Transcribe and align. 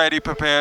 already 0.00 0.18
prepared. 0.18 0.59